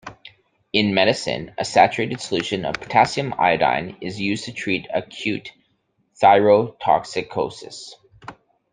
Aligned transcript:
In 0.73 0.95
medicine, 0.95 1.53
a 1.59 1.63
saturated 1.63 2.21
solution 2.21 2.65
of 2.65 2.73
potassium 2.81 3.35
iodide 3.37 3.97
is 4.01 4.19
used 4.19 4.45
to 4.45 4.51
treat 4.51 4.87
acute 4.91 5.53
thyrotoxicosis. 6.19 7.91